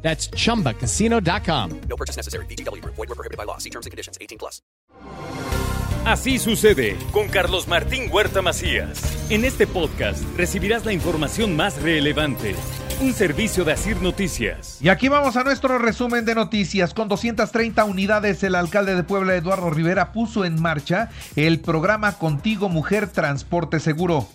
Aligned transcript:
That's 0.00 0.30
chumbacasino.com. 0.30 1.80
No 1.88 1.96
purchase 1.96 2.16
necessary. 2.16 2.46
BGW. 2.46 2.82
Void 2.84 2.96
were 2.96 3.14
prohibited 3.14 3.36
by 3.36 3.44
law. 3.44 3.58
See 3.58 3.70
terms 3.70 3.84
and 3.84 3.90
conditions. 3.90 4.16
18 4.20 4.38
plus. 4.38 4.62
Así 6.04 6.38
sucede 6.38 6.96
con 7.12 7.28
Carlos 7.28 7.68
Martín 7.68 8.08
Huerta 8.10 8.40
Macías. 8.40 8.98
En 9.30 9.44
este 9.44 9.66
podcast 9.66 10.22
recibirás 10.38 10.86
la 10.86 10.94
información 10.94 11.54
más 11.54 11.82
relevante. 11.82 12.54
Un 13.00 13.12
servicio 13.12 13.64
de 13.64 13.72
Asir 13.72 14.00
Noticias. 14.00 14.78
Y 14.80 14.88
aquí 14.88 15.08
vamos 15.08 15.36
a 15.36 15.44
nuestro 15.44 15.78
resumen 15.78 16.24
de 16.24 16.34
noticias. 16.34 16.94
Con 16.94 17.08
230 17.08 17.84
unidades, 17.84 18.42
el 18.42 18.54
alcalde 18.54 18.94
de 18.94 19.02
Puebla, 19.02 19.34
Eduardo 19.36 19.68
Rivera, 19.70 20.12
puso 20.12 20.44
en 20.46 20.60
marcha 20.60 21.10
el 21.36 21.60
programa 21.60 22.16
Contigo 22.18 22.68
Mujer 22.70 23.08
Transporte 23.08 23.78
Seguro. 23.78 24.26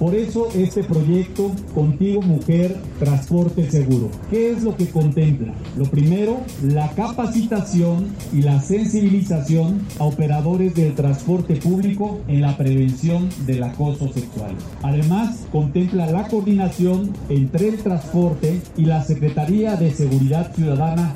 Por 0.00 0.14
eso 0.14 0.48
este 0.54 0.82
proyecto 0.82 1.52
Contigo 1.74 2.22
Mujer 2.22 2.74
Transporte 2.98 3.70
Seguro. 3.70 4.08
¿Qué 4.30 4.50
es 4.50 4.62
lo 4.62 4.74
que 4.74 4.88
contempla? 4.88 5.52
Lo 5.76 5.84
primero, 5.84 6.40
la 6.62 6.90
capacitación 6.92 8.08
y 8.32 8.40
la 8.40 8.62
sensibilización 8.62 9.82
a 9.98 10.04
operadores 10.04 10.74
del 10.74 10.94
transporte 10.94 11.56
público 11.56 12.18
en 12.28 12.40
la 12.40 12.56
prevención 12.56 13.28
del 13.44 13.62
acoso 13.62 14.10
sexual. 14.10 14.56
Además, 14.82 15.46
contempla 15.52 16.06
la 16.06 16.26
coordinación 16.28 17.12
entre 17.28 17.68
el 17.68 17.76
transporte 17.76 18.58
y 18.78 18.86
la 18.86 19.04
Secretaría 19.04 19.76
de 19.76 19.90
Seguridad 19.90 20.54
Ciudadana 20.54 21.14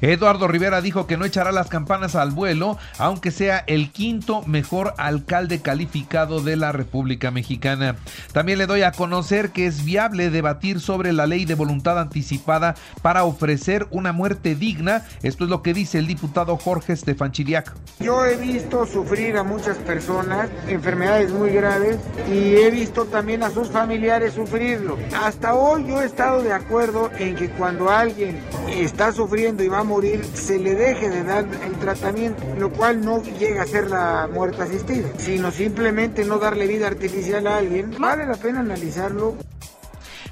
Eduardo 0.00 0.48
Rivera 0.48 0.80
dijo 0.80 1.06
que 1.06 1.16
no 1.16 1.24
echará 1.24 1.52
las 1.52 1.68
campanas 1.68 2.14
al 2.14 2.30
vuelo, 2.30 2.78
aunque 2.98 3.30
sea 3.30 3.62
el 3.66 3.90
quinto 3.90 4.42
mejor 4.46 4.94
alcalde 4.96 5.60
calificado 5.60 6.40
de 6.40 6.56
la 6.56 6.72
República 6.72 7.30
Mexicana. 7.30 7.96
También 8.32 8.58
le 8.58 8.66
doy 8.66 8.82
a 8.82 8.92
conocer 8.92 9.50
que 9.50 9.66
es 9.66 9.84
viable 9.84 10.30
debatir 10.30 10.80
sobre 10.80 11.12
la 11.12 11.26
ley 11.26 11.44
de 11.44 11.54
voluntad 11.54 11.98
anticipada 11.98 12.74
para 13.02 13.24
ofrecer 13.24 13.86
una 13.90 14.12
muerte 14.12 14.54
digna. 14.54 15.06
Esto 15.22 15.44
es 15.44 15.50
lo 15.50 15.62
que 15.62 15.74
dice 15.74 15.98
el 15.98 16.06
diputado 16.06 16.56
Jorge 16.56 16.94
Estefan 16.94 17.32
Chiriac. 17.32 17.72
Yo 18.00 18.24
he 18.24 18.36
visto 18.36 18.86
sufrir 18.86 19.36
a 19.36 19.42
muchas 19.42 19.76
personas 19.78 20.48
enfermedades 20.68 21.30
muy 21.32 21.50
graves 21.50 21.98
y 22.32 22.54
he 22.54 22.70
visto 22.70 23.04
también 23.04 23.42
a 23.42 23.50
sus 23.50 23.68
familiares 23.68 24.34
sufrirlo. 24.34 24.96
Hasta 25.22 25.54
hoy 25.54 25.86
yo 25.86 26.00
he 26.00 26.06
estado 26.06 26.42
de 26.42 26.52
acuerdo 26.52 27.10
en 27.18 27.36
que 27.36 27.50
cuando 27.50 27.90
alguien 27.90 28.40
está 28.72 29.12
sufriendo 29.12 29.62
y 29.62 29.68
va 29.68 29.80
a 29.80 29.84
morir, 29.84 30.24
se 30.34 30.58
le 30.58 30.74
deje 30.74 31.08
de 31.08 31.24
dar 31.24 31.46
el 31.64 31.72
tratamiento, 31.78 32.42
lo 32.58 32.72
cual 32.72 33.04
no 33.04 33.22
llega 33.22 33.62
a 33.62 33.66
ser 33.66 33.90
la 33.90 34.28
muerte 34.32 34.62
asistida, 34.62 35.08
sino 35.18 35.50
simplemente 35.50 36.24
no 36.24 36.38
darle 36.38 36.66
vida 36.66 36.86
artificial 36.86 37.46
a 37.46 37.58
alguien. 37.58 37.94
Vale 37.98 38.26
la 38.26 38.36
pena 38.36 38.60
analizarlo. 38.60 39.36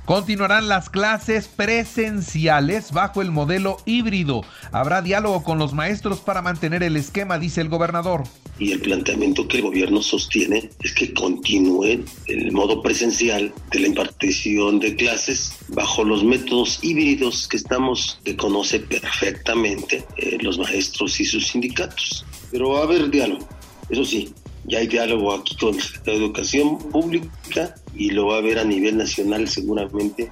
Continuarán 0.08 0.68
las 0.68 0.88
clases 0.88 1.48
presenciales 1.48 2.92
bajo 2.92 3.20
el 3.20 3.30
modelo 3.30 3.76
híbrido. 3.84 4.40
Habrá 4.72 5.02
diálogo 5.02 5.44
con 5.44 5.58
los 5.58 5.74
maestros 5.74 6.20
para 6.20 6.40
mantener 6.40 6.82
el 6.82 6.96
esquema, 6.96 7.38
dice 7.38 7.60
el 7.60 7.68
gobernador. 7.68 8.24
Y 8.58 8.72
el 8.72 8.80
planteamiento 8.80 9.46
que 9.46 9.58
el 9.58 9.64
gobierno 9.64 10.00
sostiene 10.00 10.70
es 10.82 10.94
que 10.94 11.12
continúe 11.12 12.06
el 12.26 12.52
modo 12.52 12.80
presencial 12.80 13.52
de 13.70 13.80
la 13.80 13.88
impartición 13.88 14.80
de 14.80 14.96
clases 14.96 15.52
bajo 15.68 16.02
los 16.04 16.24
métodos 16.24 16.78
híbridos 16.80 17.46
que 17.46 17.58
estamos, 17.58 18.18
que 18.24 18.34
conoce 18.34 18.80
perfectamente 18.80 20.06
eh, 20.16 20.38
los 20.40 20.58
maestros 20.58 21.20
y 21.20 21.26
sus 21.26 21.48
sindicatos. 21.48 22.24
Pero 22.50 22.70
va 22.70 22.80
a 22.80 22.84
haber 22.84 23.10
diálogo, 23.10 23.46
eso 23.90 24.06
sí, 24.06 24.32
ya 24.64 24.78
hay 24.78 24.86
diálogo 24.86 25.34
aquí 25.34 25.54
con 25.56 25.76
la 26.06 26.12
educación 26.14 26.78
pública 26.78 27.74
y 27.94 28.10
lo 28.10 28.26
va 28.26 28.36
a 28.36 28.38
haber 28.38 28.58
a 28.58 28.64
nivel 28.64 28.96
nacional 28.96 29.48
seguramente 29.48 30.28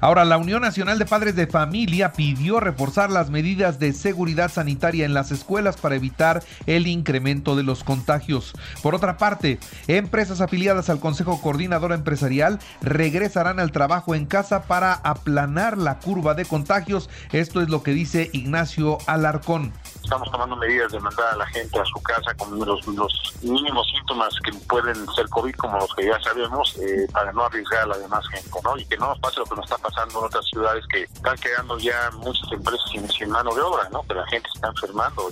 Ahora, 0.00 0.24
la 0.24 0.38
Unión 0.38 0.62
Nacional 0.62 0.98
de 0.98 1.04
Padres 1.04 1.36
de 1.36 1.46
Familia 1.46 2.12
pidió 2.12 2.58
reforzar 2.58 3.10
las 3.10 3.28
medidas 3.28 3.78
de 3.78 3.92
seguridad 3.92 4.50
sanitaria 4.50 5.04
en 5.04 5.12
las 5.12 5.30
escuelas 5.30 5.76
para 5.76 5.94
evitar 5.94 6.42
el 6.66 6.86
incremento 6.86 7.54
de 7.54 7.64
los 7.64 7.84
contagios. 7.84 8.54
Por 8.82 8.94
otra 8.94 9.18
parte, 9.18 9.58
empresas 9.88 10.40
afiliadas 10.40 10.88
al 10.88 11.00
Consejo 11.00 11.42
Coordinador 11.42 11.92
Empresarial 11.92 12.60
regresarán 12.80 13.60
al 13.60 13.72
trabajo 13.72 14.14
en 14.14 14.24
casa 14.24 14.62
para 14.62 14.94
aplanar 14.94 15.76
la 15.76 15.98
curva 15.98 16.32
de 16.32 16.46
contagios. 16.46 17.10
Esto 17.32 17.60
es 17.60 17.68
lo 17.68 17.82
que 17.82 17.92
dice 17.92 18.30
Ignacio 18.32 18.96
Alarcón 19.06 19.70
estamos 20.02 20.30
tomando 20.30 20.56
medidas 20.56 20.92
de 20.92 21.00
mandar 21.00 21.34
a 21.34 21.36
la 21.36 21.46
gente 21.46 21.78
a 21.78 21.84
su 21.84 22.00
casa 22.02 22.34
con 22.34 22.58
los, 22.58 22.86
los 22.86 23.34
mínimos 23.42 23.86
síntomas 23.90 24.34
que 24.44 24.52
pueden 24.68 24.94
ser 25.14 25.28
COVID, 25.28 25.54
como 25.56 25.78
los 25.78 25.94
que 25.94 26.06
ya 26.06 26.20
sabemos, 26.20 26.76
eh, 26.78 27.06
para 27.12 27.32
no 27.32 27.44
arriesgar 27.44 27.82
a 27.82 27.86
la 27.86 27.98
demás 27.98 28.26
gente, 28.28 28.50
¿no? 28.64 28.76
Y 28.76 28.84
que 28.86 28.96
no 28.96 29.08
nos 29.08 29.18
pase 29.20 29.40
lo 29.40 29.44
que 29.46 29.56
nos 29.56 29.64
está 29.64 29.78
pasando 29.78 30.18
en 30.18 30.24
otras 30.26 30.44
ciudades 30.46 30.84
que 30.92 31.02
están 31.02 31.36
quedando 31.38 31.78
ya 31.78 32.10
muchas 32.16 32.50
empresas 32.52 32.90
sin, 32.90 33.08
sin 33.08 33.30
mano 33.30 33.54
de 33.54 33.60
obra, 33.60 33.88
¿no? 33.90 34.02
Que 34.02 34.14
la 34.14 34.26
gente 34.26 34.48
se 34.50 34.58
está 34.58 34.68
enfermando. 34.68 35.30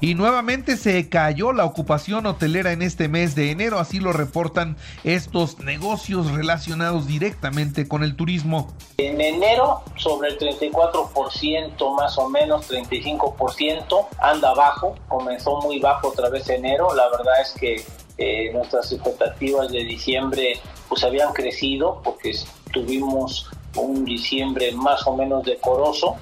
Y 0.00 0.14
nuevamente 0.14 0.78
se 0.78 1.08
cayó 1.10 1.52
la 1.52 1.66
ocupación 1.66 2.24
hotelera 2.24 2.72
en 2.72 2.80
este 2.80 3.08
mes 3.08 3.34
de 3.34 3.50
enero, 3.50 3.78
así 3.78 4.00
lo 4.00 4.14
reportan 4.14 4.76
estos 5.04 5.58
negocios 5.58 6.32
relacionados 6.32 7.06
directamente 7.06 7.86
con 7.86 8.02
el 8.02 8.16
turismo. 8.16 8.72
En 8.96 9.20
enero 9.20 9.82
sobre 9.96 10.30
el 10.30 10.38
34% 10.38 11.96
más 11.96 12.16
o 12.16 12.30
menos, 12.30 12.70
35% 12.70 14.06
anda 14.20 14.54
bajo, 14.54 14.94
comenzó 15.08 15.60
muy 15.60 15.78
bajo 15.80 16.08
otra 16.08 16.30
vez 16.30 16.48
enero, 16.48 16.94
la 16.94 17.08
verdad 17.10 17.40
es 17.42 17.52
que 17.60 17.84
eh, 18.16 18.52
nuestras 18.52 18.90
expectativas 18.92 19.70
de 19.70 19.84
diciembre 19.84 20.60
pues 20.88 21.04
habían 21.04 21.32
crecido 21.34 22.00
porque 22.02 22.34
tuvimos 22.72 23.50
un 23.76 24.04
diciembre 24.04 24.72
más 24.72 25.06
o 25.06 25.16
menos 25.16 25.44
decoroso 25.44 26.16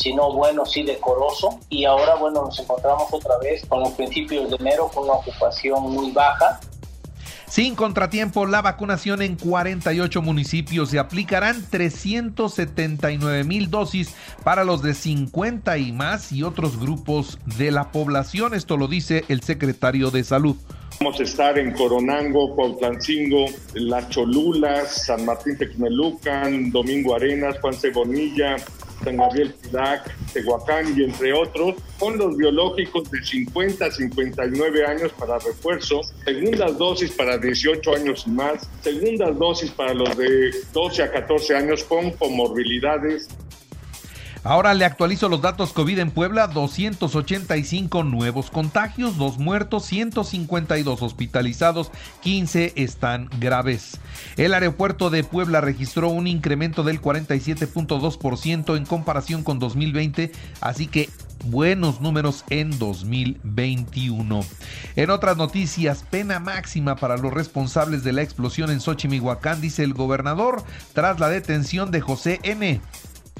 si 0.00 0.14
no 0.14 0.32
bueno, 0.32 0.64
sí 0.64 0.82
decoroso. 0.82 1.60
Y 1.68 1.84
ahora, 1.84 2.14
bueno, 2.14 2.44
nos 2.44 2.58
encontramos 2.58 3.12
otra 3.12 3.36
vez 3.38 3.64
con 3.66 3.80
los 3.80 3.90
principios 3.90 4.50
de 4.50 4.56
enero 4.56 4.88
con 4.88 5.04
una 5.04 5.14
ocupación 5.14 5.92
muy 5.92 6.10
baja. 6.10 6.58
Sin 7.46 7.74
contratiempo, 7.74 8.46
la 8.46 8.62
vacunación 8.62 9.22
en 9.22 9.36
48 9.36 10.22
municipios 10.22 10.90
se 10.90 11.00
aplicarán 11.00 11.62
379 11.68 13.44
mil 13.44 13.70
dosis 13.70 14.14
para 14.44 14.64
los 14.64 14.82
de 14.82 14.94
50 14.94 15.76
y 15.76 15.92
más 15.92 16.32
y 16.32 16.44
otros 16.44 16.78
grupos 16.78 17.38
de 17.58 17.72
la 17.72 17.90
población. 17.90 18.54
Esto 18.54 18.76
lo 18.76 18.86
dice 18.86 19.24
el 19.28 19.42
secretario 19.42 20.10
de 20.10 20.22
Salud. 20.24 20.56
Vamos 21.00 21.18
a 21.18 21.22
estar 21.24 21.58
en 21.58 21.72
Coronango, 21.72 22.54
Cuautlancingo, 22.54 23.46
Las 23.74 24.10
Cholulas, 24.10 25.06
San 25.06 25.24
Martín 25.24 25.56
Texmelucan, 25.58 26.70
Domingo 26.70 27.14
Arenas, 27.14 27.58
Juan 27.60 27.74
Cebonilla, 27.74 28.56
San 29.04 29.16
Gabriel 29.16 29.54
Pilac, 29.62 30.14
Tehuacán 30.32 30.94
y 30.96 31.04
entre 31.04 31.32
otros, 31.32 31.76
con 31.98 32.18
los 32.18 32.36
biológicos 32.36 33.10
de 33.10 33.22
50 33.22 33.84
a 33.84 33.90
59 33.90 34.86
años 34.86 35.12
para 35.18 35.38
refuerzo, 35.38 36.02
segundas 36.24 36.76
dosis 36.78 37.10
para 37.12 37.38
18 37.38 37.94
años 37.94 38.24
y 38.26 38.30
más, 38.30 38.68
segundas 38.82 39.38
dosis 39.38 39.70
para 39.70 39.94
los 39.94 40.16
de 40.16 40.50
12 40.72 41.02
a 41.02 41.10
14 41.12 41.56
años 41.56 41.84
con 41.84 42.10
comorbilidades 42.12 43.28
Ahora 44.42 44.72
le 44.72 44.86
actualizo 44.86 45.28
los 45.28 45.42
datos 45.42 45.74
COVID 45.74 45.98
en 45.98 46.10
Puebla, 46.10 46.46
285 46.46 48.04
nuevos 48.04 48.50
contagios, 48.50 49.18
2 49.18 49.38
muertos, 49.38 49.84
152 49.84 51.02
hospitalizados, 51.02 51.92
15 52.22 52.72
están 52.76 53.28
graves. 53.38 53.98
El 54.38 54.54
aeropuerto 54.54 55.10
de 55.10 55.24
Puebla 55.24 55.60
registró 55.60 56.08
un 56.08 56.26
incremento 56.26 56.82
del 56.84 57.02
47.2% 57.02 58.76
en 58.78 58.86
comparación 58.86 59.44
con 59.44 59.58
2020, 59.58 60.32
así 60.62 60.86
que 60.86 61.10
buenos 61.44 62.00
números 62.00 62.44
en 62.48 62.78
2021. 62.78 64.40
En 64.96 65.10
otras 65.10 65.36
noticias, 65.36 66.02
pena 66.08 66.40
máxima 66.40 66.96
para 66.96 67.18
los 67.18 67.32
responsables 67.32 68.04
de 68.04 68.14
la 68.14 68.22
explosión 68.22 68.70
en 68.70 68.80
Xochimihuacán, 68.80 69.60
dice 69.60 69.84
el 69.84 69.92
gobernador, 69.92 70.64
tras 70.94 71.20
la 71.20 71.28
detención 71.28 71.90
de 71.90 72.00
José 72.00 72.40
N. 72.42 72.80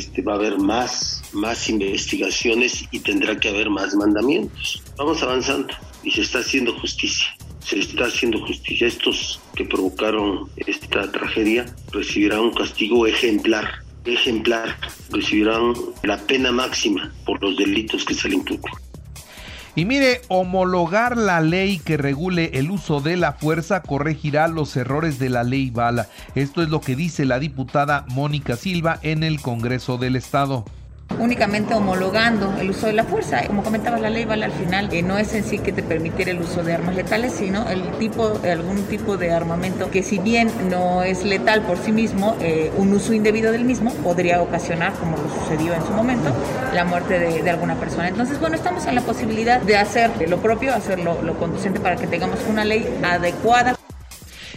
Este, 0.00 0.22
va 0.22 0.32
a 0.32 0.36
haber 0.36 0.56
más, 0.56 1.22
más 1.34 1.68
investigaciones 1.68 2.86
y 2.90 3.00
tendrá 3.00 3.38
que 3.38 3.50
haber 3.50 3.68
más 3.68 3.94
mandamientos. 3.94 4.82
Vamos 4.96 5.22
avanzando 5.22 5.74
y 6.02 6.10
se 6.10 6.22
está 6.22 6.38
haciendo 6.38 6.72
justicia. 6.80 7.26
Se 7.62 7.80
está 7.80 8.06
haciendo 8.06 8.40
justicia. 8.46 8.86
Estos 8.86 9.40
que 9.54 9.66
provocaron 9.66 10.48
esta 10.56 11.12
tragedia 11.12 11.66
recibirán 11.92 12.40
un 12.40 12.54
castigo 12.54 13.06
ejemplar. 13.06 13.84
Ejemplar. 14.06 14.78
Recibirán 15.10 15.74
la 16.02 16.16
pena 16.16 16.50
máxima 16.50 17.12
por 17.26 17.42
los 17.42 17.58
delitos 17.58 18.02
que 18.06 18.14
se 18.14 18.30
le 18.30 18.36
imputan. 18.36 18.72
Y 19.76 19.84
mire, 19.84 20.20
homologar 20.28 21.16
la 21.16 21.40
ley 21.40 21.78
que 21.78 21.96
regule 21.96 22.50
el 22.54 22.70
uso 22.70 23.00
de 23.00 23.16
la 23.16 23.32
fuerza 23.32 23.82
corregirá 23.82 24.48
los 24.48 24.76
errores 24.76 25.18
de 25.18 25.28
la 25.28 25.44
ley 25.44 25.70
Bala. 25.70 26.08
Esto 26.34 26.62
es 26.62 26.68
lo 26.68 26.80
que 26.80 26.96
dice 26.96 27.24
la 27.24 27.38
diputada 27.38 28.04
Mónica 28.08 28.56
Silva 28.56 28.98
en 29.02 29.22
el 29.22 29.40
Congreso 29.40 29.96
del 29.96 30.16
Estado 30.16 30.64
únicamente 31.18 31.74
homologando 31.74 32.54
el 32.60 32.70
uso 32.70 32.86
de 32.86 32.92
la 32.92 33.04
fuerza. 33.04 33.46
Como 33.46 33.62
comentaba 33.62 33.98
la 33.98 34.10
ley, 34.10 34.24
vale 34.24 34.44
al 34.44 34.52
final, 34.52 34.88
que 34.88 35.02
no 35.02 35.18
es 35.18 35.34
en 35.34 35.44
sí 35.44 35.58
que 35.58 35.72
te 35.72 35.82
permitiera 35.82 36.30
el 36.30 36.40
uso 36.40 36.62
de 36.62 36.74
armas 36.74 36.94
letales, 36.94 37.32
sino 37.32 37.68
el 37.68 37.82
tipo, 37.98 38.40
algún 38.44 38.84
tipo 38.84 39.16
de 39.16 39.32
armamento 39.32 39.90
que 39.90 40.02
si 40.02 40.18
bien 40.18 40.50
no 40.68 41.02
es 41.02 41.24
letal 41.24 41.62
por 41.62 41.78
sí 41.78 41.92
mismo, 41.92 42.36
eh, 42.40 42.70
un 42.76 42.92
uso 42.92 43.12
indebido 43.12 43.52
del 43.52 43.64
mismo 43.64 43.92
podría 43.94 44.40
ocasionar, 44.42 44.92
como 44.94 45.16
lo 45.16 45.28
sucedió 45.40 45.74
en 45.74 45.82
su 45.84 45.92
momento, 45.92 46.32
la 46.74 46.84
muerte 46.84 47.18
de, 47.18 47.42
de, 47.42 47.50
alguna 47.50 47.74
persona. 47.74 48.08
Entonces, 48.08 48.38
bueno, 48.40 48.56
estamos 48.56 48.86
en 48.86 48.94
la 48.94 49.02
posibilidad 49.02 49.60
de 49.60 49.76
hacer 49.76 50.10
lo 50.28 50.38
propio, 50.38 50.74
hacerlo 50.74 51.20
lo 51.22 51.38
conducente 51.38 51.80
para 51.80 51.96
que 51.96 52.06
tengamos 52.06 52.38
una 52.48 52.64
ley 52.64 52.88
adecuada 53.02 53.79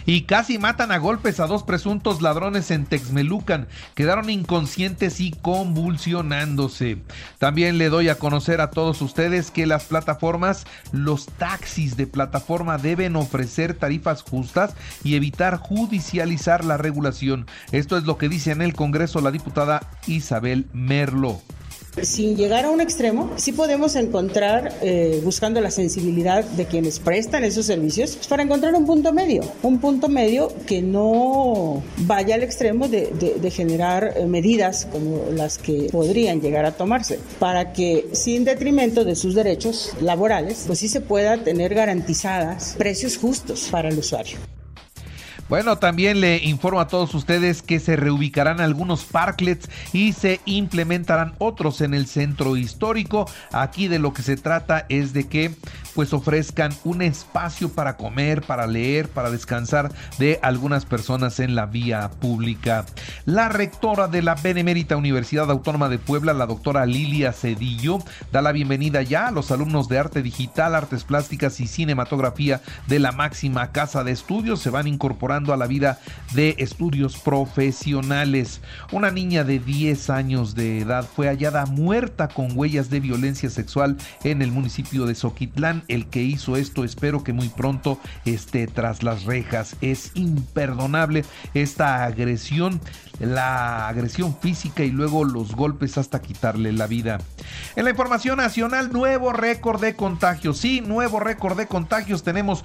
y 0.06 0.22
casi 0.22 0.58
matan 0.58 0.92
a 0.92 0.98
golpes 0.98 1.40
a 1.40 1.46
dos 1.46 1.62
presuntos 1.62 2.22
ladrones 2.22 2.70
en 2.70 2.86
Texmelucan. 2.86 3.68
Quedaron 3.94 4.30
inconscientes 4.30 5.20
y 5.20 5.30
convulsionándose. 5.30 6.98
También 7.38 7.78
le 7.78 7.88
doy 7.88 8.08
a 8.08 8.18
conocer 8.18 8.60
a 8.60 8.70
todos 8.70 9.00
ustedes 9.02 9.50
que 9.50 9.66
las 9.66 9.84
plataformas, 9.84 10.66
los 10.92 11.26
taxis 11.26 11.96
de 11.96 12.06
plataforma 12.06 12.78
deben 12.78 13.16
ofrecer 13.16 13.74
tarifas 13.74 14.22
justas 14.22 14.74
y 15.02 15.14
evitar 15.14 15.56
judicializar 15.56 16.64
la 16.64 16.76
regulación. 16.76 17.46
Esto 17.72 17.96
es 17.96 18.04
lo 18.04 18.18
que 18.18 18.28
dice 18.28 18.50
en 18.50 18.62
el 18.62 18.74
Congreso 18.74 19.20
la 19.20 19.30
diputada 19.30 19.90
Isabel 20.06 20.66
Merlo. 20.72 21.40
Sin 22.02 22.36
llegar 22.36 22.64
a 22.64 22.70
un 22.70 22.80
extremo, 22.80 23.30
sí 23.36 23.52
podemos 23.52 23.94
encontrar, 23.94 24.74
eh, 24.82 25.20
buscando 25.22 25.60
la 25.60 25.70
sensibilidad 25.70 26.44
de 26.44 26.66
quienes 26.66 26.98
prestan 26.98 27.44
esos 27.44 27.66
servicios, 27.66 28.16
pues, 28.16 28.26
para 28.26 28.42
encontrar 28.42 28.74
un 28.74 28.84
punto 28.84 29.12
medio, 29.12 29.42
un 29.62 29.78
punto 29.78 30.08
medio 30.08 30.52
que 30.66 30.82
no 30.82 31.82
vaya 31.98 32.34
al 32.34 32.42
extremo 32.42 32.88
de, 32.88 33.36
de 33.40 33.50
generar 33.50 34.14
eh, 34.16 34.26
medidas 34.26 34.86
como 34.90 35.26
las 35.32 35.58
que 35.58 35.88
podrían 35.92 36.40
llegar 36.40 36.64
a 36.64 36.72
tomarse, 36.72 37.20
para 37.38 37.72
que 37.72 38.08
sin 38.12 38.44
detrimento 38.44 39.04
de 39.04 39.14
sus 39.14 39.34
derechos 39.34 39.92
laborales, 40.00 40.64
pues 40.66 40.80
sí 40.80 40.88
se 40.88 41.00
pueda 41.00 41.44
tener 41.44 41.74
garantizadas 41.74 42.74
precios 42.76 43.16
justos 43.16 43.68
para 43.70 43.88
el 43.88 43.98
usuario. 43.98 44.53
Bueno, 45.46 45.76
también 45.76 46.22
le 46.22 46.38
informo 46.38 46.80
a 46.80 46.88
todos 46.88 47.14
ustedes 47.14 47.60
que 47.60 47.78
se 47.78 47.96
reubicarán 47.96 48.62
algunos 48.62 49.04
parklets 49.04 49.68
y 49.92 50.14
se 50.14 50.40
implementarán 50.46 51.34
otros 51.36 51.82
en 51.82 51.92
el 51.92 52.06
centro 52.06 52.56
histórico. 52.56 53.28
Aquí 53.52 53.86
de 53.86 53.98
lo 53.98 54.14
que 54.14 54.22
se 54.22 54.38
trata 54.38 54.86
es 54.88 55.12
de 55.12 55.28
que 55.28 55.54
pues 55.94 56.12
ofrezcan 56.12 56.72
un 56.82 57.02
espacio 57.02 57.68
para 57.68 57.96
comer, 57.96 58.42
para 58.42 58.66
leer, 58.66 59.08
para 59.08 59.30
descansar 59.30 59.92
de 60.18 60.40
algunas 60.42 60.86
personas 60.86 61.38
en 61.38 61.54
la 61.54 61.66
vía 61.66 62.10
pública. 62.20 62.84
La 63.26 63.48
rectora 63.48 64.08
de 64.08 64.22
la 64.22 64.34
Benemérita 64.34 64.96
Universidad 64.96 65.50
Autónoma 65.50 65.88
de 65.88 65.98
Puebla, 65.98 66.32
la 66.32 66.46
doctora 66.46 66.84
Lilia 66.84 67.32
Cedillo, 67.32 67.98
da 68.32 68.42
la 68.42 68.50
bienvenida 68.50 69.02
ya 69.02 69.28
a 69.28 69.30
los 69.30 69.52
alumnos 69.52 69.88
de 69.88 69.98
arte 69.98 70.22
digital, 70.22 70.74
artes 70.74 71.04
plásticas 71.04 71.60
y 71.60 71.68
cinematografía 71.68 72.60
de 72.88 72.98
la 72.98 73.12
máxima 73.12 73.70
casa 73.70 74.02
de 74.02 74.10
estudios. 74.10 74.60
Se 74.60 74.70
van 74.70 74.88
incorporando 74.88 75.33
a 75.34 75.56
la 75.56 75.66
vida 75.66 75.98
de 76.32 76.54
estudios 76.58 77.16
profesionales. 77.16 78.60
Una 78.92 79.10
niña 79.10 79.42
de 79.42 79.58
10 79.58 80.10
años 80.10 80.54
de 80.54 80.78
edad 80.78 81.04
fue 81.04 81.26
hallada 81.26 81.66
muerta 81.66 82.28
con 82.28 82.56
huellas 82.56 82.88
de 82.88 83.00
violencia 83.00 83.50
sexual 83.50 83.96
en 84.22 84.42
el 84.42 84.52
municipio 84.52 85.06
de 85.06 85.16
Soquitlán. 85.16 85.82
El 85.88 86.06
que 86.06 86.22
hizo 86.22 86.56
esto 86.56 86.84
espero 86.84 87.24
que 87.24 87.32
muy 87.32 87.48
pronto 87.48 87.98
esté 88.24 88.68
tras 88.68 89.02
las 89.02 89.24
rejas. 89.24 89.74
Es 89.80 90.12
imperdonable 90.14 91.24
esta 91.52 92.04
agresión 92.04 92.80
la 93.20 93.88
agresión 93.88 94.36
física 94.36 94.82
y 94.82 94.90
luego 94.90 95.24
los 95.24 95.54
golpes 95.54 95.98
hasta 95.98 96.20
quitarle 96.20 96.72
la 96.72 96.86
vida. 96.86 97.18
En 97.76 97.84
la 97.84 97.90
información 97.90 98.38
nacional, 98.38 98.92
nuevo 98.92 99.32
récord 99.32 99.80
de 99.80 99.94
contagios. 99.94 100.58
Sí, 100.58 100.80
nuevo 100.80 101.20
récord 101.20 101.56
de 101.56 101.66
contagios. 101.66 102.22
Tenemos 102.22 102.64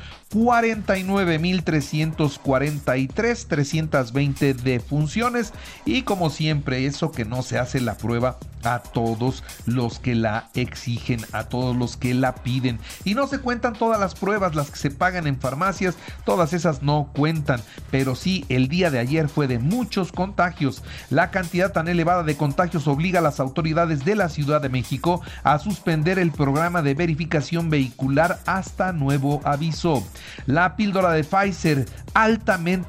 49.343, 2.59 3.47
320 3.47 4.53
defunciones 4.53 5.53
y 5.85 6.03
como 6.03 6.29
siempre, 6.29 6.85
eso 6.85 7.11
que 7.11 7.25
no 7.25 7.41
se 7.41 7.57
hace 7.57 7.79
la 7.81 7.97
prueba 7.97 8.37
a 8.63 8.79
todos 8.79 9.43
los 9.65 9.99
que 9.99 10.15
la 10.15 10.49
exigen, 10.53 11.21
a 11.31 11.45
todos 11.45 11.75
los 11.75 11.97
que 11.97 12.13
la 12.13 12.35
piden. 12.35 12.79
Y 13.03 13.15
no 13.15 13.27
se 13.27 13.39
cuentan 13.39 13.73
todas 13.73 13.99
las 13.99 14.15
pruebas, 14.15 14.55
las 14.55 14.71
que 14.71 14.77
se 14.77 14.91
pagan 14.91 15.27
en 15.27 15.39
farmacias, 15.39 15.95
todas 16.25 16.53
esas 16.53 16.81
no 16.81 17.09
cuentan. 17.15 17.61
Pero 17.91 18.15
sí, 18.15 18.45
el 18.49 18.67
día 18.67 18.91
de 18.91 18.99
ayer 18.99 19.29
fue 19.29 19.47
de 19.47 19.59
muchos 19.59 20.11
contagios. 20.11 20.83
La 21.09 21.31
cantidad 21.31 21.71
tan 21.71 21.87
elevada 21.87 22.23
de 22.23 22.37
contagios 22.37 22.87
obliga 22.87 23.19
a 23.19 23.23
las 23.23 23.39
autoridades 23.39 24.05
de 24.05 24.15
la 24.15 24.29
Ciudad 24.29 24.61
de 24.61 24.69
México 24.69 25.21
a 25.43 25.59
suspender 25.59 26.19
el 26.19 26.31
programa 26.31 26.81
de 26.81 26.93
verificación 26.93 27.69
vehicular 27.69 28.39
hasta 28.45 28.91
nuevo 28.91 29.41
aviso. 29.43 30.05
La 30.45 30.75
píldora 30.75 31.11
de 31.11 31.23
Pfizer, 31.23 31.85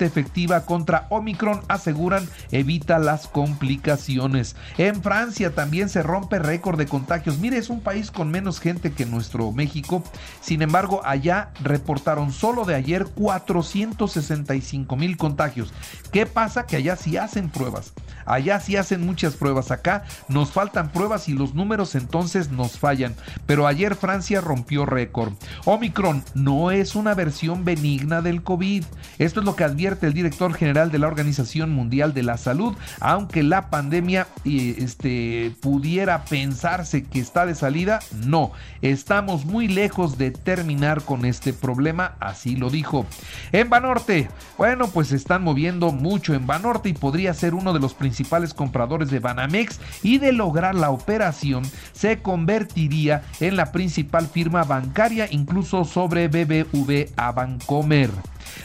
efectiva 0.00 0.64
contra 0.64 1.06
Omicron, 1.10 1.60
aseguran 1.68 2.26
evita 2.50 2.98
las 2.98 3.26
complicaciones. 3.26 4.56
En 4.78 5.02
Francia 5.02 5.54
también 5.54 5.88
se 5.88 6.02
rompe 6.02 6.38
récord 6.38 6.78
de 6.78 6.86
contagios. 6.86 7.38
Mire, 7.38 7.58
es 7.58 7.68
un 7.68 7.80
país 7.80 8.10
con 8.10 8.30
menos 8.30 8.60
gente 8.60 8.92
que 8.92 9.04
nuestro 9.04 9.52
México. 9.52 10.02
Sin 10.40 10.62
embargo, 10.62 11.02
allá 11.04 11.50
reportaron 11.62 12.32
solo 12.32 12.64
de 12.64 12.74
ayer 12.74 13.06
465 13.06 14.96
mil 14.96 15.16
contagios. 15.16 15.72
¿Qué 16.12 16.26
pasa? 16.26 16.66
Que 16.66 16.76
allá 16.76 16.96
sí 16.96 17.16
hacen 17.16 17.50
pruebas. 17.50 17.92
Allá 18.24 18.60
sí 18.60 18.76
hacen 18.76 19.04
muchas 19.04 19.34
pruebas. 19.34 19.70
Acá 19.70 20.04
nos 20.28 20.50
faltan 20.52 20.90
pruebas 20.90 21.28
y 21.28 21.32
los 21.32 21.54
números 21.54 21.94
entonces 21.94 22.50
nos 22.50 22.78
fallan. 22.78 23.14
Pero 23.46 23.66
ayer 23.66 23.94
Francia 23.94 24.40
rompió 24.40 24.86
récord. 24.86 25.32
Omicron 25.64 26.24
no 26.34 26.70
es 26.70 26.94
una 26.94 27.14
versión 27.14 27.64
benigna 27.64 28.22
del 28.22 28.42
COVID. 28.42 28.84
Esto 29.18 29.40
es 29.40 29.46
lo 29.46 29.49
que 29.56 29.64
advierte 29.64 30.06
el 30.06 30.14
director 30.14 30.52
general 30.54 30.90
de 30.90 30.98
la 30.98 31.06
Organización 31.06 31.70
Mundial 31.70 32.14
de 32.14 32.22
la 32.22 32.36
Salud, 32.36 32.74
aunque 33.00 33.42
la 33.42 33.70
pandemia 33.70 34.26
este, 34.44 35.54
pudiera 35.60 36.24
pensarse 36.24 37.04
que 37.04 37.20
está 37.20 37.46
de 37.46 37.54
salida, 37.54 38.00
no, 38.26 38.52
estamos 38.82 39.44
muy 39.44 39.68
lejos 39.68 40.18
de 40.18 40.30
terminar 40.30 41.02
con 41.02 41.24
este 41.24 41.52
problema, 41.52 42.14
así 42.20 42.56
lo 42.56 42.70
dijo. 42.70 43.06
En 43.52 43.70
Banorte, 43.70 44.28
bueno, 44.58 44.88
pues 44.88 45.08
se 45.08 45.16
están 45.16 45.42
moviendo 45.42 45.92
mucho 45.92 46.34
en 46.34 46.46
Banorte 46.46 46.88
y 46.88 46.94
podría 46.94 47.34
ser 47.34 47.54
uno 47.54 47.72
de 47.72 47.80
los 47.80 47.94
principales 47.94 48.54
compradores 48.54 49.10
de 49.10 49.18
Banamex 49.18 49.80
y 50.02 50.18
de 50.18 50.32
lograr 50.32 50.74
la 50.74 50.90
operación 50.90 51.62
se 51.92 52.20
convertiría 52.22 53.22
en 53.40 53.56
la 53.56 53.72
principal 53.72 54.26
firma 54.26 54.64
bancaria 54.64 55.28
incluso 55.30 55.84
sobre 55.84 56.28
BBV 56.28 57.10
a 57.16 57.32
Bancomer. 57.32 58.10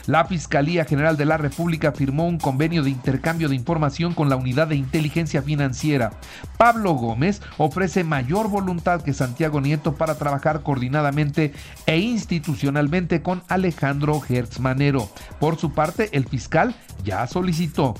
La 0.06 0.24
Fiscalía 0.24 0.84
General 0.84 1.16
de 1.16 1.24
la 1.24 1.36
República 1.36 1.92
firmó 1.92 2.26
un 2.26 2.38
convenio 2.38 2.82
de 2.82 2.90
intercambio 2.90 3.48
de 3.48 3.54
información 3.54 4.14
con 4.14 4.28
la 4.28 4.36
Unidad 4.36 4.68
de 4.68 4.76
Inteligencia 4.76 5.42
Financiera. 5.42 6.12
Pablo 6.56 6.94
Gómez 6.94 7.42
ofrece 7.58 8.04
mayor 8.04 8.48
voluntad 8.48 9.02
que 9.02 9.12
Santiago 9.12 9.60
Nieto 9.60 9.94
para 9.94 10.16
trabajar 10.16 10.62
coordinadamente 10.62 11.52
e 11.86 11.98
institucionalmente 11.98 13.22
con 13.22 13.42
Alejandro 13.48 14.22
Hertzmanero. 14.28 15.08
Por 15.40 15.56
su 15.56 15.72
parte, 15.72 16.10
el 16.12 16.26
fiscal 16.26 16.74
ya 17.04 17.26
solicitó 17.26 17.94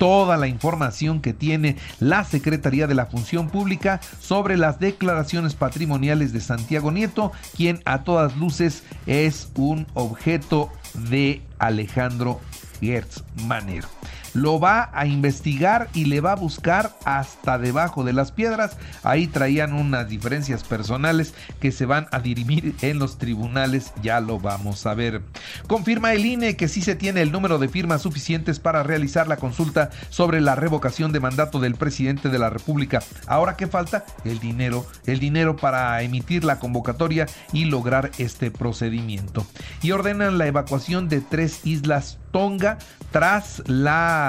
toda 0.00 0.38
la 0.38 0.48
información 0.48 1.20
que 1.20 1.34
tiene 1.34 1.76
la 2.00 2.24
Secretaría 2.24 2.86
de 2.86 2.94
la 2.94 3.04
Función 3.04 3.50
Pública 3.50 4.00
sobre 4.18 4.56
las 4.56 4.80
declaraciones 4.80 5.54
patrimoniales 5.54 6.32
de 6.32 6.40
Santiago 6.40 6.90
Nieto, 6.90 7.32
quien 7.54 7.82
a 7.84 8.02
todas 8.02 8.34
luces 8.38 8.82
es 9.06 9.50
un 9.56 9.86
objeto 9.92 10.72
de 10.94 11.42
Alejandro 11.58 12.40
Gertz 12.80 13.22
Manero 13.46 13.88
lo 14.34 14.60
va 14.60 14.90
a 14.92 15.06
investigar 15.06 15.88
y 15.94 16.04
le 16.06 16.20
va 16.20 16.32
a 16.32 16.36
buscar 16.36 16.96
hasta 17.04 17.58
debajo 17.58 18.04
de 18.04 18.12
las 18.12 18.32
piedras. 18.32 18.76
Ahí 19.02 19.26
traían 19.26 19.72
unas 19.72 20.08
diferencias 20.08 20.64
personales 20.64 21.34
que 21.60 21.72
se 21.72 21.86
van 21.86 22.06
a 22.12 22.20
dirimir 22.20 22.74
en 22.82 22.98
los 22.98 23.18
tribunales, 23.18 23.92
ya 24.02 24.20
lo 24.20 24.38
vamos 24.38 24.86
a 24.86 24.94
ver. 24.94 25.22
Confirma 25.66 26.12
el 26.12 26.24
INE 26.24 26.56
que 26.56 26.68
sí 26.68 26.82
se 26.82 26.94
tiene 26.94 27.22
el 27.22 27.32
número 27.32 27.58
de 27.58 27.68
firmas 27.68 28.02
suficientes 28.02 28.58
para 28.58 28.82
realizar 28.82 29.28
la 29.28 29.36
consulta 29.36 29.90
sobre 30.08 30.40
la 30.40 30.54
revocación 30.54 31.12
de 31.12 31.20
mandato 31.20 31.60
del 31.60 31.74
presidente 31.74 32.28
de 32.28 32.38
la 32.38 32.50
República. 32.50 33.02
Ahora 33.26 33.56
qué 33.56 33.66
falta? 33.66 34.04
El 34.24 34.38
dinero, 34.38 34.86
el 35.06 35.18
dinero 35.18 35.56
para 35.56 36.02
emitir 36.02 36.44
la 36.44 36.58
convocatoria 36.58 37.26
y 37.52 37.64
lograr 37.64 38.10
este 38.18 38.50
procedimiento. 38.50 39.46
Y 39.82 39.92
ordenan 39.92 40.38
la 40.38 40.46
evacuación 40.46 41.08
de 41.08 41.20
tres 41.20 41.60
islas 41.64 42.18
Tonga 42.30 42.78
tras 43.10 43.62
la 43.66 44.19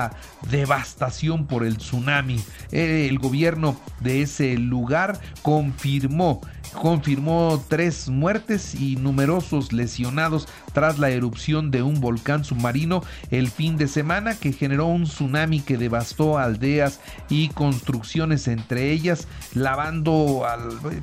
devastación 0.50 1.46
por 1.46 1.66
el 1.66 1.78
tsunami. 1.78 2.40
El 2.72 3.20
gobierno 3.20 3.76
de 4.00 4.22
ese 4.22 4.58
lugar 4.58 5.20
confirmó 5.42 6.42
confirmó 6.74 7.64
tres 7.68 8.08
muertes 8.08 8.76
y 8.76 8.96
numerosos 8.96 9.74
lesionados 9.74 10.48
tras 10.74 11.00
la 11.00 11.10
erupción 11.10 11.72
de 11.72 11.84
un 11.84 12.00
volcán 12.01 12.44
submarino 12.44 13.04
el 13.30 13.50
fin 13.50 13.78
de 13.78 13.88
semana 13.88 14.36
que 14.36 14.54
generó 14.54 14.88
un 14.88 15.04
tsunami 15.04 15.62
que 15.62 15.78
devastó 15.78 16.38
aldeas 16.38 17.00
y 17.30 17.50
construcciones 17.50 18.48
entre 18.48 18.92
ellas, 18.92 19.28
lavando 19.54 20.46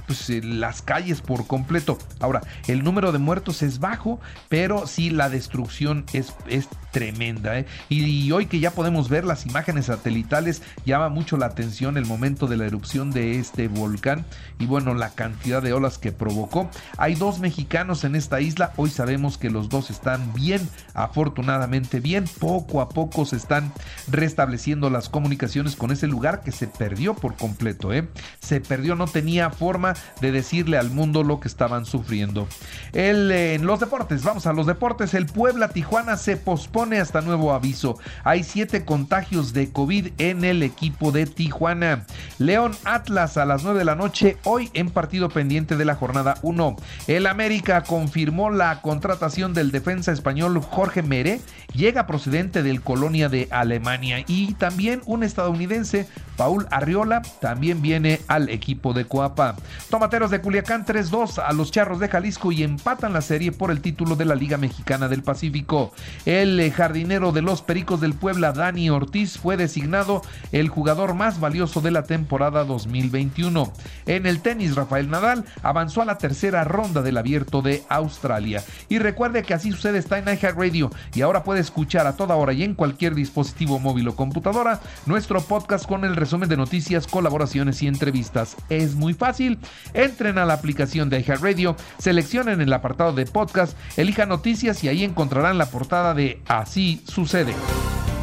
pues, 0.06 0.28
las 0.44 0.82
calles 0.82 1.20
por 1.20 1.46
completo. 1.46 1.98
Ahora, 2.20 2.42
el 2.66 2.84
número 2.84 3.12
de 3.12 3.18
muertos 3.18 3.62
es 3.62 3.80
bajo, 3.80 4.20
pero 4.48 4.86
sí 4.86 5.10
la 5.10 5.28
destrucción 5.28 6.04
es, 6.12 6.34
es 6.48 6.68
tremenda. 6.90 7.58
¿eh? 7.58 7.66
Y, 7.88 8.30
hoy 8.32 8.46
que 8.46 8.60
ya 8.60 8.70
podemos 8.70 9.08
ver 9.08 9.24
las 9.24 9.46
imágenes 9.46 9.86
satelitales, 9.86 10.62
llama 10.84 11.08
mucho 11.08 11.36
la 11.36 11.46
atención 11.46 11.96
el 11.96 12.06
momento 12.06 12.46
de 12.46 12.56
la 12.56 12.66
erupción 12.66 13.10
de 13.10 13.38
este 13.38 13.68
volcán 13.68 14.24
y 14.58 14.66
bueno, 14.66 14.94
la 14.94 15.10
cantidad 15.10 15.62
de 15.62 15.72
olas 15.72 15.98
que 15.98 16.12
provocó. 16.12 16.70
Hay 16.96 17.14
dos 17.14 17.40
mexicanos 17.40 18.04
en 18.04 18.14
esta 18.14 18.40
isla, 18.40 18.72
hoy 18.76 18.90
sabemos 18.90 19.38
que 19.38 19.50
los 19.50 19.57
dos 19.68 19.90
están 19.90 20.32
bien, 20.32 20.68
afortunadamente 20.94 22.00
bien, 22.00 22.24
poco 22.38 22.80
a 22.80 22.88
poco 22.88 23.24
se 23.24 23.36
están 23.36 23.72
restableciendo 24.10 24.90
las 24.90 25.08
comunicaciones 25.08 25.74
con 25.74 25.90
ese 25.90 26.06
lugar 26.06 26.42
que 26.42 26.52
se 26.52 26.68
perdió 26.68 27.14
por 27.14 27.36
completo. 27.36 27.92
¿eh? 27.92 28.08
Se 28.40 28.60
perdió, 28.60 28.94
no 28.94 29.06
tenía 29.06 29.50
forma 29.50 29.94
de 30.20 30.32
decirle 30.32 30.78
al 30.78 30.90
mundo 30.90 31.24
lo 31.24 31.40
que 31.40 31.48
estaban 31.48 31.86
sufriendo. 31.86 32.46
El, 32.92 33.30
en 33.32 33.66
los 33.66 33.80
deportes, 33.80 34.22
vamos 34.22 34.46
a 34.46 34.52
los 34.52 34.66
deportes, 34.66 35.14
el 35.14 35.26
Puebla 35.26 35.68
Tijuana 35.68 36.16
se 36.16 36.36
pospone 36.36 37.00
hasta 37.00 37.20
nuevo 37.20 37.52
aviso. 37.52 37.98
Hay 38.24 38.44
siete 38.44 38.84
contagios 38.84 39.52
de 39.52 39.72
COVID 39.72 40.08
en 40.18 40.44
el 40.44 40.62
equipo 40.62 41.12
de 41.12 41.26
Tijuana. 41.26 42.06
León 42.38 42.72
Atlas 42.84 43.36
a 43.36 43.44
las 43.44 43.64
9 43.64 43.78
de 43.78 43.84
la 43.84 43.94
noche, 43.94 44.36
hoy 44.44 44.70
en 44.74 44.90
partido 44.90 45.28
pendiente 45.28 45.76
de 45.76 45.84
la 45.84 45.94
jornada 45.94 46.36
1. 46.42 46.76
El 47.06 47.26
América 47.26 47.82
confirmó 47.82 48.50
la 48.50 48.80
contratación 48.82 49.47
del 49.54 49.70
defensa 49.70 50.12
español 50.12 50.60
Jorge 50.60 51.02
Mere, 51.02 51.40
llega 51.74 52.06
procedente 52.06 52.62
del 52.62 52.82
Colonia 52.82 53.28
de 53.28 53.48
Alemania. 53.50 54.24
Y 54.26 54.54
también 54.54 55.02
un 55.06 55.22
estadounidense, 55.22 56.08
Paul 56.36 56.66
Arriola, 56.70 57.22
también 57.40 57.82
viene 57.82 58.20
al 58.28 58.48
equipo 58.48 58.92
de 58.92 59.04
Coapa. 59.04 59.56
Tomateros 59.90 60.30
de 60.30 60.40
Culiacán 60.40 60.84
3-2 60.84 61.42
a 61.44 61.52
los 61.52 61.70
Charros 61.70 62.00
de 62.00 62.08
Jalisco 62.08 62.52
y 62.52 62.62
empatan 62.62 63.12
la 63.12 63.20
serie 63.20 63.52
por 63.52 63.70
el 63.70 63.80
título 63.80 64.16
de 64.16 64.24
la 64.24 64.34
Liga 64.34 64.56
Mexicana 64.56 65.08
del 65.08 65.22
Pacífico. 65.22 65.92
El 66.24 66.72
jardinero 66.72 67.32
de 67.32 67.42
los 67.42 67.62
Pericos 67.62 68.00
del 68.00 68.14
Puebla, 68.14 68.52
Dani 68.52 68.90
Ortiz, 68.90 69.38
fue 69.38 69.56
designado 69.56 70.22
el 70.52 70.68
jugador 70.68 71.14
más 71.14 71.40
valioso 71.40 71.80
de 71.80 71.90
la 71.90 72.04
temporada 72.04 72.64
2021. 72.64 73.72
En 74.06 74.26
el 74.26 74.40
tenis, 74.40 74.74
Rafael 74.74 75.10
Nadal 75.10 75.44
avanzó 75.62 76.02
a 76.02 76.04
la 76.04 76.18
tercera 76.18 76.64
ronda 76.64 77.02
del 77.02 77.16
abierto 77.16 77.62
de 77.62 77.82
Australia. 77.88 78.62
Y 78.88 78.98
recuerde 78.98 79.37
que 79.42 79.54
así 79.54 79.70
sucede 79.70 79.98
está 79.98 80.18
en 80.18 80.26
Radio 80.26 80.90
y 81.14 81.22
ahora 81.22 81.44
puede 81.44 81.60
escuchar 81.60 82.06
a 82.06 82.16
toda 82.16 82.36
hora 82.36 82.52
y 82.52 82.62
en 82.62 82.74
cualquier 82.74 83.14
dispositivo 83.14 83.78
móvil 83.78 84.08
o 84.08 84.16
computadora 84.16 84.80
nuestro 85.06 85.40
podcast 85.40 85.86
con 85.86 86.04
el 86.04 86.16
resumen 86.16 86.48
de 86.48 86.56
noticias, 86.56 87.06
colaboraciones 87.06 87.82
y 87.82 87.86
entrevistas. 87.86 88.56
Es 88.68 88.94
muy 88.94 89.14
fácil. 89.14 89.58
Entren 89.94 90.38
a 90.38 90.46
la 90.46 90.54
aplicación 90.54 91.10
de 91.10 91.22
Radio, 91.22 91.76
seleccionen 91.98 92.60
el 92.60 92.72
apartado 92.72 93.12
de 93.12 93.26
podcast, 93.26 93.76
elijan 93.96 94.28
noticias 94.28 94.82
y 94.84 94.88
ahí 94.88 95.04
encontrarán 95.04 95.58
la 95.58 95.66
portada 95.66 96.14
de 96.14 96.40
Así 96.46 97.02
sucede. 97.06 97.54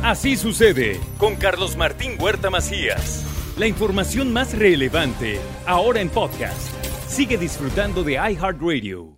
Así 0.03 0.35
sucede 0.35 0.99
con 1.17 1.35
Carlos 1.35 1.77
Martín 1.77 2.13
Huerta 2.19 2.49
Macías. 2.49 3.23
La 3.57 3.67
información 3.67 4.33
más 4.33 4.57
relevante 4.57 5.39
ahora 5.65 6.01
en 6.01 6.09
podcast. 6.09 6.69
Sigue 7.07 7.37
disfrutando 7.37 8.03
de 8.03 8.13
iHeartRadio. 8.13 9.14